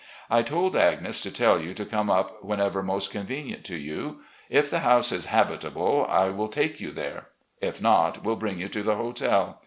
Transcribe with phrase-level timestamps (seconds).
[0.31, 4.21] I told Agnes to tell you to come up whenever most convenient to you.
[4.49, 7.27] If the house is habitable I will take you there.
[7.61, 9.59] If not, will bring you to the hotel.